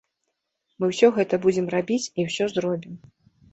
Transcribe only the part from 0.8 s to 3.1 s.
ўсё гэта будзем рабіць і ўсё зробім!